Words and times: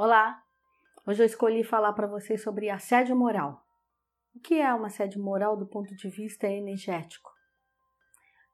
Olá! 0.00 0.40
Hoje 1.04 1.24
eu 1.24 1.26
escolhi 1.26 1.64
falar 1.64 1.92
para 1.92 2.06
vocês 2.06 2.40
sobre 2.40 2.70
assédio 2.70 3.16
moral. 3.16 3.66
O 4.32 4.38
que 4.38 4.60
é 4.60 4.72
um 4.72 4.84
assédio 4.84 5.20
moral 5.20 5.56
do 5.56 5.66
ponto 5.66 5.92
de 5.92 6.08
vista 6.08 6.46
energético? 6.46 7.28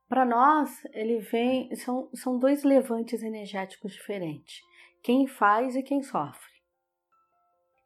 Para 0.08 0.24
nós, 0.24 0.82
ele 0.94 1.18
vem 1.18 1.76
são, 1.76 2.08
são 2.14 2.38
dois 2.38 2.64
levantes 2.64 3.22
energéticos 3.22 3.92
diferentes: 3.92 4.62
quem 5.02 5.26
faz 5.26 5.76
e 5.76 5.82
quem 5.82 6.02
sofre. 6.02 6.50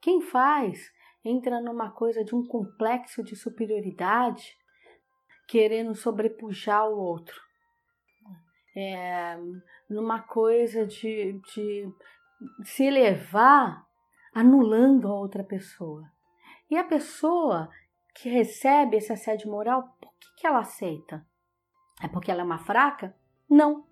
Quem 0.01 0.21
faz 0.21 0.89
entra 1.25 1.61
numa 1.61 1.91
coisa 1.91 2.23
de 2.25 2.37
um 2.37 2.47
complexo 2.47 3.25
de 3.25 3.35
superioridade, 3.35 4.57
querendo 5.49 5.97
sobrepujar 5.97 6.89
o 6.89 6.97
outro. 6.97 7.41
É, 8.77 9.37
numa 9.91 10.23
coisa 10.23 10.87
de, 10.87 11.33
de 11.53 11.93
se 12.65 12.85
elevar 12.85 13.87
anulando 14.35 15.09
a 15.09 15.15
outra 15.15 15.43
pessoa. 15.43 16.05
E 16.71 16.77
a 16.77 16.85
pessoa 16.85 17.69
que 18.15 18.29
recebe 18.29 18.97
esse 18.97 19.13
assédio 19.13 19.51
moral, 19.51 19.97
por 20.01 20.13
que, 20.19 20.41
que 20.41 20.47
ela 20.47 20.61
aceita? 20.61 21.25
É 22.03 22.09
porque 22.09 22.31
ela 22.31 22.43
é 22.43 22.45
uma 22.45 22.59
fraca? 22.59 23.15
Não. 23.49 23.87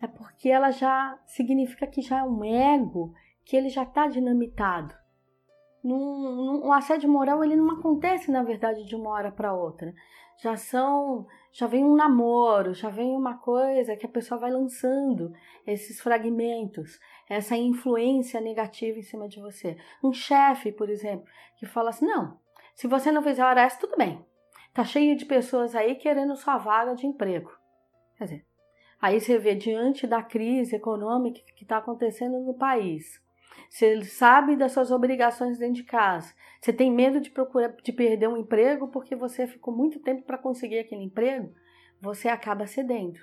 É 0.00 0.06
porque 0.06 0.48
ela 0.48 0.70
já 0.70 1.18
significa 1.26 1.86
que 1.86 2.02
já 2.02 2.18
é 2.18 2.22
um 2.22 2.44
ego, 2.44 3.14
que 3.44 3.56
ele 3.56 3.68
já 3.68 3.84
está 3.84 4.06
dinamitado. 4.06 4.94
Num, 5.82 6.66
o 6.66 6.72
assédio 6.72 7.08
moral 7.08 7.44
ele 7.44 7.56
não 7.56 7.70
acontece 7.70 8.30
na 8.30 8.42
verdade 8.42 8.84
de 8.84 8.96
uma 8.96 9.10
hora 9.10 9.30
para 9.30 9.54
outra. 9.54 9.94
Já 10.42 10.56
são, 10.56 11.26
já 11.52 11.66
vem 11.66 11.84
um 11.84 11.94
namoro, 11.94 12.74
já 12.74 12.90
vem 12.90 13.16
uma 13.16 13.38
coisa 13.38 13.96
que 13.96 14.04
a 14.04 14.08
pessoa 14.08 14.40
vai 14.40 14.50
lançando 14.50 15.32
esses 15.66 16.00
fragmentos, 16.00 16.98
essa 17.28 17.56
influência 17.56 18.40
negativa 18.40 18.98
em 18.98 19.02
cima 19.02 19.28
de 19.28 19.40
você. 19.40 19.76
Um 20.02 20.12
chefe, 20.12 20.72
por 20.72 20.88
exemplo, 20.88 21.26
que 21.58 21.66
fala 21.66 21.90
assim: 21.90 22.06
"Não, 22.06 22.38
se 22.74 22.86
você 22.86 23.10
não 23.10 23.22
fizer 23.22 23.44
hora 23.44 23.62
extra, 23.62 23.88
tudo 23.88 23.98
bem. 23.98 24.24
Tá 24.72 24.84
cheio 24.84 25.16
de 25.16 25.24
pessoas 25.24 25.74
aí 25.74 25.94
querendo 25.94 26.36
sua 26.36 26.58
vaga 26.58 26.94
de 26.94 27.06
emprego". 27.06 27.50
Quer 28.16 28.24
dizer, 28.24 28.46
aí 29.00 29.20
você 29.20 29.38
vê 29.38 29.54
diante 29.54 30.06
da 30.06 30.22
crise 30.22 30.76
econômica 30.76 31.40
que 31.56 31.64
está 31.64 31.78
acontecendo 31.78 32.38
no 32.40 32.54
país, 32.54 33.20
você 33.68 34.02
sabe 34.04 34.56
das 34.56 34.72
suas 34.72 34.90
obrigações 34.90 35.58
dentro 35.58 35.74
de 35.74 35.84
casa. 35.84 36.32
Você 36.60 36.72
tem 36.72 36.90
medo 36.90 37.20
de 37.20 37.30
procurar 37.30 37.68
de 37.82 37.92
perder 37.92 38.28
um 38.28 38.36
emprego 38.36 38.88
porque 38.88 39.14
você 39.14 39.46
ficou 39.46 39.74
muito 39.74 40.00
tempo 40.00 40.22
para 40.22 40.38
conseguir 40.38 40.78
aquele 40.78 41.02
emprego. 41.02 41.52
Você 42.00 42.28
acaba 42.28 42.66
cedendo. 42.66 43.18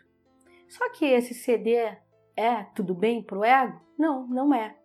Só 0.68 0.90
que 0.90 1.06
esse 1.06 1.34
ceder 1.34 2.02
é 2.36 2.64
tudo 2.76 2.94
bem 2.94 3.24
para 3.24 3.38
o 3.38 3.44
ego? 3.44 3.82
Não, 3.98 4.28
não 4.28 4.54
é. 4.54 4.78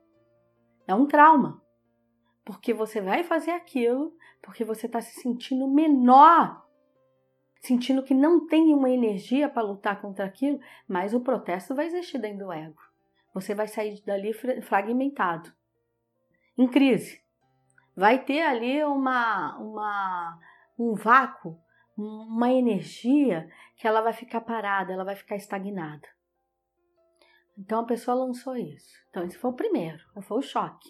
É 0.86 0.94
um 0.94 1.06
trauma. 1.06 1.62
Porque 2.44 2.72
você 2.72 3.00
vai 3.00 3.22
fazer 3.24 3.50
aquilo 3.50 4.16
porque 4.40 4.64
você 4.64 4.86
está 4.86 5.00
se 5.00 5.20
sentindo 5.20 5.68
menor, 5.68 6.64
sentindo 7.60 8.02
que 8.02 8.14
não 8.14 8.46
tem 8.46 8.72
uma 8.72 8.88
energia 8.88 9.48
para 9.48 9.66
lutar 9.66 10.00
contra 10.00 10.24
aquilo, 10.24 10.60
mas 10.86 11.12
o 11.12 11.20
protesto 11.20 11.74
vai 11.74 11.86
existir 11.86 12.18
dentro 12.18 12.46
do 12.46 12.52
ego 12.52 12.88
você 13.40 13.54
vai 13.54 13.68
sair 13.68 14.02
dali 14.04 14.32
fragmentado, 14.62 15.52
em 16.56 16.66
crise. 16.66 17.22
Vai 17.96 18.24
ter 18.24 18.42
ali 18.42 18.82
uma, 18.84 19.56
uma, 19.58 20.38
um 20.78 20.94
vácuo, 20.94 21.58
uma 21.96 22.50
energia 22.50 23.48
que 23.76 23.86
ela 23.86 24.00
vai 24.00 24.12
ficar 24.12 24.40
parada, 24.40 24.92
ela 24.92 25.04
vai 25.04 25.16
ficar 25.16 25.36
estagnada. 25.36 26.06
Então 27.58 27.80
a 27.80 27.86
pessoa 27.86 28.24
lançou 28.24 28.56
isso. 28.56 28.94
Então 29.10 29.24
esse 29.24 29.36
foi 29.36 29.50
o 29.50 29.56
primeiro, 29.56 29.98
foi 30.22 30.38
o 30.38 30.42
choque. 30.42 30.88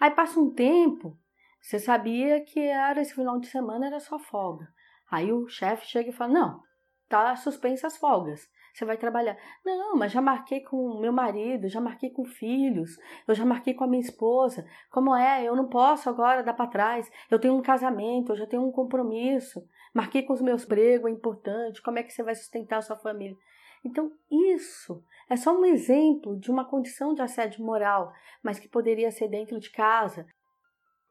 Aí 0.00 0.10
passa 0.10 0.40
um 0.40 0.52
tempo, 0.52 1.16
você 1.60 1.78
sabia 1.78 2.44
que 2.44 2.60
era 2.60 3.00
esse 3.00 3.14
final 3.14 3.38
de 3.38 3.46
semana 3.46 3.86
era 3.86 4.00
só 4.00 4.18
folga. 4.18 4.66
Aí 5.10 5.32
o 5.32 5.48
chefe 5.48 5.86
chega 5.86 6.10
e 6.10 6.12
fala: 6.12 6.32
"Não, 6.32 6.62
tá 7.08 7.36
suspensa 7.36 7.86
as 7.86 7.96
folgas 7.96 8.48
você 8.74 8.84
vai 8.84 8.96
trabalhar. 8.96 9.36
Não, 9.64 9.96
mas 9.96 10.10
já 10.10 10.20
marquei 10.20 10.60
com 10.60 10.98
meu 10.98 11.12
marido, 11.12 11.68
já 11.68 11.80
marquei 11.80 12.10
com 12.10 12.24
filhos, 12.24 12.98
eu 13.26 13.34
já 13.34 13.44
marquei 13.44 13.72
com 13.72 13.84
a 13.84 13.86
minha 13.86 14.00
esposa. 14.00 14.66
Como 14.90 15.14
é? 15.14 15.44
Eu 15.44 15.54
não 15.54 15.68
posso 15.68 16.08
agora 16.10 16.42
dar 16.42 16.54
para 16.54 16.66
trás. 16.66 17.08
Eu 17.30 17.38
tenho 17.38 17.54
um 17.54 17.62
casamento, 17.62 18.32
eu 18.32 18.36
já 18.36 18.46
tenho 18.46 18.66
um 18.66 18.72
compromisso. 18.72 19.64
Marquei 19.94 20.22
com 20.22 20.32
os 20.32 20.42
meus 20.42 20.64
empregos, 20.64 21.08
é 21.08 21.14
importante. 21.14 21.80
Como 21.80 21.98
é 22.00 22.02
que 22.02 22.12
você 22.12 22.24
vai 22.24 22.34
sustentar 22.34 22.78
a 22.78 22.82
sua 22.82 22.96
família? 22.96 23.36
Então, 23.84 24.10
isso 24.30 25.04
é 25.28 25.36
só 25.36 25.52
um 25.52 25.64
exemplo 25.64 26.38
de 26.38 26.50
uma 26.50 26.64
condição 26.64 27.14
de 27.14 27.20
assédio 27.20 27.64
moral, 27.64 28.12
mas 28.42 28.58
que 28.58 28.68
poderia 28.68 29.10
ser 29.10 29.28
dentro 29.28 29.60
de 29.60 29.70
casa. 29.70 30.26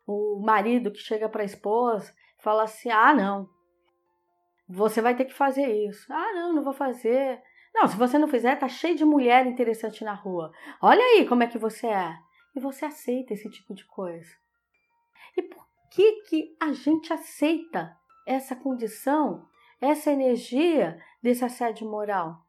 O 0.06 0.42
marido 0.44 0.92
que 0.92 1.00
chega 1.00 1.30
para 1.30 1.44
a 1.44 1.46
esposa 1.46 2.14
fala 2.40 2.64
assim: 2.64 2.90
ah, 2.90 3.14
não, 3.14 3.50
você 4.68 5.02
vai 5.02 5.16
ter 5.16 5.26
que 5.26 5.34
fazer 5.34 5.68
isso. 5.88 6.12
Ah, 6.12 6.34
não, 6.34 6.54
não 6.54 6.64
vou 6.64 6.74
fazer. 6.74 7.42
Não, 7.74 7.88
se 7.88 7.98
você 7.98 8.18
não 8.18 8.28
fizer, 8.28 8.56
tá 8.56 8.68
cheio 8.68 8.96
de 8.96 9.06
mulher 9.06 9.46
interessante 9.46 10.04
na 10.04 10.14
rua. 10.14 10.52
Olha 10.82 11.02
aí 11.02 11.28
como 11.28 11.44
é 11.44 11.48
que 11.48 11.58
você 11.58 11.88
é. 11.88 12.18
E 12.56 12.60
você 12.60 12.86
aceita 12.86 13.34
esse 13.34 13.50
tipo 13.50 13.74
de 13.74 13.86
coisa. 13.86 14.30
E 15.36 15.42
por 15.42 15.66
que 15.92 16.22
que 16.24 16.56
a 16.60 16.72
gente 16.72 17.12
aceita 17.12 17.98
essa 18.28 18.56
condição, 18.56 19.48
essa 19.82 20.12
energia 20.12 21.00
desse 21.22 21.44
assédio 21.44 21.90
moral? 21.90 22.44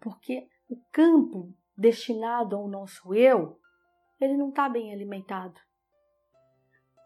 Porque 0.00 0.48
o 0.68 0.76
campo 0.92 1.52
destinado 1.76 2.56
ao 2.56 2.68
nosso 2.68 3.14
eu, 3.14 3.58
ele 4.20 4.36
não 4.36 4.48
está 4.48 4.68
bem 4.68 4.92
alimentado. 4.92 5.60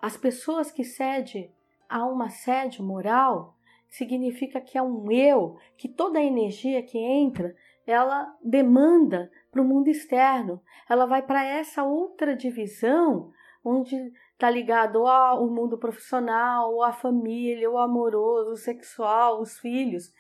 As 0.01 0.17
pessoas 0.17 0.71
que 0.71 0.85
cedem 0.85 1.53
a 1.89 2.07
um 2.07 2.23
assédio 2.23 2.85
moral, 2.85 3.57
significa 3.91 4.61
que 4.61 4.79
é 4.79 4.83
um 4.83 5.11
eu, 5.11 5.59
que 5.77 5.89
toda 5.89 6.21
a 6.21 6.25
energia 6.25 6.83
que 6.83 6.97
entra, 6.97 7.55
ela 7.87 8.33
demanda 8.43 9.31
para 9.51 9.61
o 9.61 9.65
mundo 9.65 9.89
externo. 9.89 10.63
Ela 10.89 11.07
vai 11.07 11.23
para 11.23 11.45
essa 11.45 11.83
outra 11.83 12.37
divisão, 12.37 13.33
onde 13.65 13.97
está 14.33 14.49
ligado 14.49 15.07
ao 15.07 15.47
mundo 15.51 15.77
profissional, 15.77 16.83
à 16.83 16.93
família, 16.93 17.71
o 17.71 17.77
amoroso, 17.77 18.53
o 18.53 18.57
sexual, 18.57 19.41
os 19.41 19.59
filhos. 19.59 20.13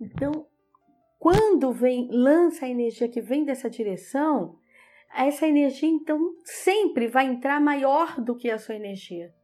Então, 0.00 0.46
quando 1.26 1.72
vem 1.72 2.08
lança 2.08 2.66
a 2.66 2.68
energia 2.68 3.08
que 3.08 3.20
vem 3.20 3.44
dessa 3.44 3.68
direção, 3.68 4.60
essa 5.12 5.44
energia 5.44 5.88
então 5.88 6.36
sempre 6.44 7.08
vai 7.08 7.26
entrar 7.26 7.60
maior 7.60 8.20
do 8.20 8.36
que 8.36 8.48
a 8.48 8.60
sua 8.60 8.76
energia. 8.76 9.34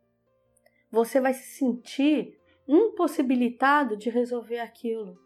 Você 0.92 1.20
vai 1.20 1.34
se 1.34 1.58
sentir 1.58 2.38
impossibilitado 2.68 3.96
de 3.96 4.10
resolver 4.10 4.60
aquilo. 4.60 5.18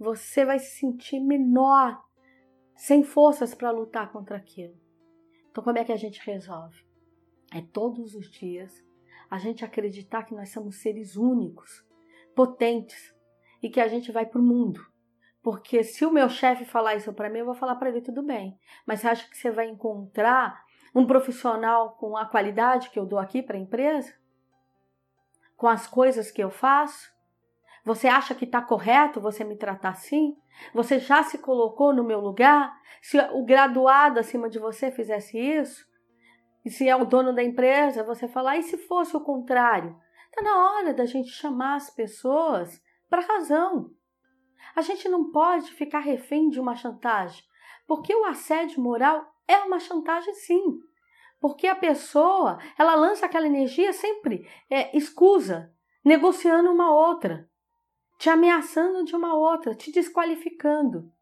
Você 0.00 0.44
vai 0.44 0.58
se 0.58 0.80
sentir 0.80 1.20
menor, 1.20 2.02
sem 2.74 3.04
forças 3.04 3.54
para 3.54 3.70
lutar 3.70 4.10
contra 4.10 4.36
aquilo. 4.36 4.74
Então, 5.48 5.62
como 5.62 5.78
é 5.78 5.84
que 5.84 5.92
a 5.92 5.96
gente 5.96 6.20
resolve? 6.26 6.84
É 7.54 7.62
todos 7.72 8.16
os 8.16 8.28
dias 8.28 8.84
a 9.30 9.38
gente 9.38 9.64
acreditar 9.64 10.24
que 10.24 10.34
nós 10.34 10.48
somos 10.48 10.82
seres 10.82 11.14
únicos, 11.14 11.86
potentes 12.34 13.14
e 13.62 13.70
que 13.70 13.80
a 13.80 13.86
gente 13.86 14.10
vai 14.10 14.26
para 14.26 14.40
o 14.40 14.44
mundo. 14.44 14.90
Porque 15.42 15.82
se 15.82 16.06
o 16.06 16.12
meu 16.12 16.28
chefe 16.28 16.64
falar 16.64 16.94
isso 16.94 17.12
para 17.12 17.28
mim, 17.28 17.40
eu 17.40 17.46
vou 17.46 17.54
falar 17.54 17.74
para 17.76 17.88
ele 17.88 18.00
tudo 18.00 18.22
bem. 18.22 18.58
Mas 18.86 19.00
você 19.00 19.08
acha 19.08 19.28
que 19.28 19.36
você 19.36 19.50
vai 19.50 19.68
encontrar 19.68 20.64
um 20.94 21.06
profissional 21.06 21.96
com 21.96 22.16
a 22.16 22.26
qualidade 22.26 22.90
que 22.90 22.98
eu 22.98 23.06
dou 23.06 23.18
aqui 23.18 23.42
para 23.42 23.56
a 23.56 23.60
empresa? 23.60 24.12
com 25.62 25.68
as 25.68 25.86
coisas 25.86 26.28
que 26.28 26.42
eu 26.42 26.50
faço? 26.50 27.08
Você 27.84 28.08
acha 28.08 28.34
que 28.34 28.44
está 28.44 28.60
correto 28.60 29.20
você 29.20 29.44
me 29.44 29.54
tratar 29.54 29.90
assim? 29.90 30.36
Você 30.74 30.98
já 30.98 31.22
se 31.22 31.38
colocou 31.38 31.94
no 31.94 32.02
meu 32.02 32.18
lugar? 32.18 32.76
Se 33.00 33.16
o 33.16 33.44
graduado 33.44 34.18
acima 34.18 34.50
de 34.50 34.58
você 34.58 34.90
fizesse 34.90 35.38
isso? 35.38 35.86
E 36.64 36.70
se 36.70 36.88
é 36.88 36.96
o 36.96 37.04
dono 37.04 37.32
da 37.32 37.44
empresa, 37.44 38.02
você 38.02 38.26
falar, 38.26 38.56
e 38.56 38.64
se 38.64 38.76
fosse 38.76 39.16
o 39.16 39.20
contrário? 39.20 39.96
Está 40.30 40.42
na 40.42 40.72
hora 40.72 40.92
da 40.92 41.06
gente 41.06 41.30
chamar 41.30 41.76
as 41.76 41.90
pessoas 41.90 42.82
para 43.08 43.22
razão. 43.22 43.92
A 44.74 44.80
gente 44.80 45.08
não 45.08 45.30
pode 45.30 45.70
ficar 45.72 46.00
refém 46.00 46.48
de 46.48 46.60
uma 46.60 46.74
chantagem, 46.74 47.44
porque 47.86 48.14
o 48.14 48.24
assédio 48.24 48.80
moral 48.80 49.26
é 49.46 49.58
uma 49.58 49.78
chantagem 49.78 50.34
sim. 50.34 50.80
Porque 51.40 51.66
a 51.66 51.74
pessoa, 51.74 52.58
ela 52.78 52.94
lança 52.94 53.26
aquela 53.26 53.46
energia 53.46 53.92
sempre 53.92 54.48
é, 54.70 54.96
escusa, 54.96 55.74
negociando 56.04 56.70
uma 56.70 56.94
outra, 56.94 57.50
te 58.18 58.30
ameaçando 58.30 59.04
de 59.04 59.16
uma 59.16 59.34
outra, 59.34 59.74
te 59.74 59.90
desqualificando. 59.90 61.12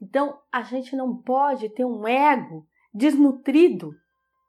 Então, 0.00 0.38
a 0.52 0.62
gente 0.62 0.94
não 0.94 1.16
pode 1.16 1.70
ter 1.70 1.84
um 1.84 2.06
ego 2.06 2.66
desnutrido 2.92 3.94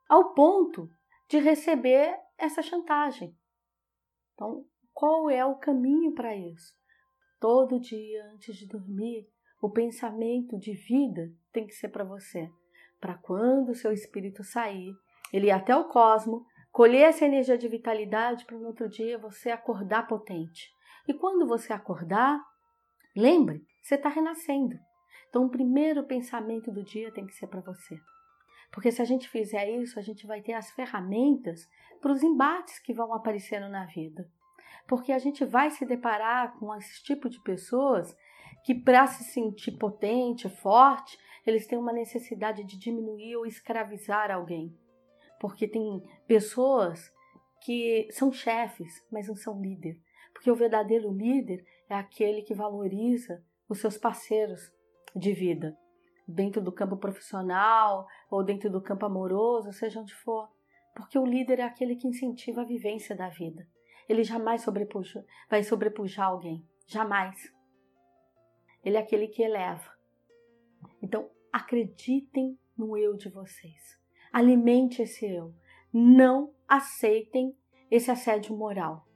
ao 0.10 0.34
ponto 0.34 0.90
de 1.30 1.40
receber 1.40 2.18
essa 2.38 2.62
chantagem. 2.62 3.36
Então, 4.34 4.66
qual 4.94 5.30
é 5.30 5.46
o 5.46 5.56
caminho 5.56 6.14
para 6.14 6.36
isso? 6.36 6.76
Todo 7.40 7.80
dia 7.80 8.32
antes 8.34 8.56
de 8.56 8.68
dormir, 8.68 9.28
o 9.62 9.70
pensamento 9.70 10.58
de 10.58 10.74
vida 10.74 11.32
tem 11.52 11.66
que 11.68 11.74
ser 11.74 11.90
para 11.90 12.04
você. 12.04 12.50
para 13.00 13.14
quando 13.14 13.70
o 13.70 13.76
seu 13.76 13.92
espírito 13.92 14.44
sair, 14.44 14.92
ele 15.32 15.48
ir 15.48 15.52
até 15.52 15.76
o 15.76 15.88
cosmo, 15.88 16.44
colher 16.72 17.10
essa 17.10 17.26
energia 17.26 17.56
de 17.56 17.68
vitalidade 17.68 18.44
para 18.44 18.58
no 18.58 18.66
outro 18.66 18.90
dia 18.90 19.20
você 19.20 19.52
acordar 19.52 20.08
potente. 20.08 20.72
E 21.08 21.14
quando 21.14 21.48
você 21.48 21.72
acordar, 21.72 22.44
lembre, 23.16 23.64
você 23.84 23.96
está 23.96 24.10
renascendo. 24.10 24.76
Então, 25.30 25.46
o 25.46 25.50
primeiro 25.50 26.04
pensamento 26.06 26.72
do 26.72 26.84
dia 26.84 27.12
tem 27.12 27.26
que 27.26 27.36
ser 27.36 27.48
para 27.48 27.62
você. 27.62 28.00
Porque 28.72 28.92
se 28.92 29.02
a 29.02 29.06
gente 29.06 29.30
fizer 29.30 29.70
isso, 29.70 30.00
a 30.00 30.02
gente 30.02 30.26
vai 30.26 30.42
ter 30.42 30.54
as 30.54 30.72
ferramentas 30.72 31.62
para 32.02 32.12
os 32.12 32.24
embates 32.24 32.80
que 32.80 32.94
vão 32.94 33.14
aparecendo 33.14 33.70
na 33.70 33.86
vida. 33.86 34.30
Porque 34.88 35.12
a 35.12 35.20
gente 35.20 35.46
vai 35.46 35.70
se 35.72 35.86
deparar 35.86 36.58
com 36.58 36.74
esse 36.76 37.04
tipo 37.04 37.30
de 37.30 37.42
pessoas 37.42 38.16
que, 38.64 38.76
para 38.76 39.08
se 39.08 39.24
sentir 39.26 39.78
potente, 39.78 40.50
forte, 40.50 41.18
eles 41.46 41.66
têm 41.68 41.78
uma 41.78 41.94
necessidade 41.94 42.64
de 42.64 42.78
diminuir 42.78 43.36
ou 43.36 43.46
escravizar 43.46 44.32
alguém. 44.32 44.78
Porque 45.40 45.68
tem 45.68 46.04
pessoas 46.28 47.12
que 47.64 48.08
são 48.12 48.32
chefes, 48.32 49.06
mas 49.12 49.28
não 49.28 49.36
são 49.36 49.62
líder. 49.62 50.00
Porque 50.34 50.52
o 50.52 50.56
verdadeiro 50.56 51.12
líder 51.12 51.66
é 51.90 51.96
aquele 51.96 52.42
que 52.42 52.54
valoriza 52.54 53.44
os 53.68 53.80
seus 53.80 53.98
parceiros 53.98 54.72
de 55.16 55.34
vida 55.34 55.78
dentro 56.28 56.62
do 56.62 56.72
campo 56.72 56.98
profissional 56.98 58.06
ou 58.30 58.44
dentro 58.44 58.70
do 58.70 58.82
campo 58.82 59.06
amoroso, 59.06 59.72
seja 59.72 60.02
onde 60.02 60.14
for. 60.14 60.50
Porque 60.94 61.18
o 61.18 61.26
líder 61.26 61.60
é 61.60 61.64
aquele 61.64 61.96
que 61.96 62.08
incentiva 62.08 62.62
a 62.62 62.66
vivência 62.66 63.16
da 63.16 63.30
vida. 63.30 63.68
Ele 64.08 64.24
jamais 64.24 64.62
sobrepuja, 64.62 65.26
vai 65.50 65.64
sobrepujar 65.64 66.28
alguém. 66.28 66.66
Jamais. 66.86 67.54
Ele 68.84 68.98
é 68.98 69.00
aquele 69.00 69.28
que 69.28 69.44
eleva. 69.44 69.92
Então, 71.02 71.30
acreditem 71.52 72.58
no 72.78 72.98
eu 72.98 73.16
de 73.16 73.30
vocês. 73.30 74.00
Alimente 74.32 75.02
esse 75.02 75.26
eu. 75.26 75.54
Não 75.92 76.54
aceitem 76.68 77.58
esse 77.90 78.12
assédio 78.12 78.56
moral. 78.56 79.08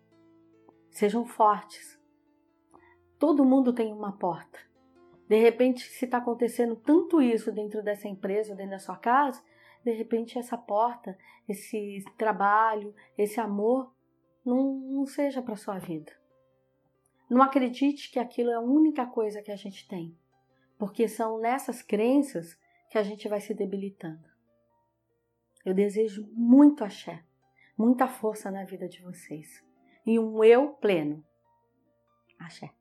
Sejam 0.90 1.26
fortes. 1.26 2.00
Todo 3.18 3.46
mundo 3.46 3.72
tem 3.72 3.94
uma 3.94 4.18
porta. 4.18 4.60
De 5.28 5.40
repente, 5.40 5.84
se 5.84 6.06
está 6.06 6.18
acontecendo 6.18 6.76
tanto 6.76 7.22
isso 7.22 7.52
dentro 7.52 7.82
dessa 7.82 8.08
empresa, 8.08 8.56
dentro 8.56 8.72
da 8.72 8.80
sua 8.80 8.98
casa, 8.98 9.42
de 9.84 9.92
repente 9.92 10.38
essa 10.38 10.58
porta, 10.58 11.18
esse 11.48 12.04
trabalho, 12.18 12.94
esse 13.18 13.40
amor, 13.40 13.94
não, 14.46 14.74
não 14.74 15.06
seja 15.06 15.42
para 15.42 15.56
sua 15.56 15.78
vida. 15.78 16.12
Não 17.30 17.42
acredite 17.42 18.12
que 18.12 18.20
aquilo 18.20 18.52
é 18.52 18.56
a 18.56 18.62
única 18.62 19.06
coisa 19.06 19.42
que 19.42 19.52
a 19.52 19.56
gente 19.56 19.88
tem, 19.88 20.18
porque 20.78 21.08
são 21.08 21.40
nessas 21.40 21.82
crenças 21.82 22.58
que 22.90 22.98
a 22.98 23.04
gente 23.04 23.28
vai 23.28 23.40
se 23.40 23.54
debilitando. 23.54 24.30
Eu 25.64 25.74
desejo 25.74 26.28
muito 26.34 26.84
axé, 26.84 27.24
muita 27.78 28.08
força 28.08 28.52
na 28.52 28.66
vida 28.66 28.90
de 28.90 29.02
vocês 29.02 29.64
e 30.06 30.20
um 30.20 30.44
eu 30.44 30.74
pleno. 30.74 31.24
Axé. 32.38 32.81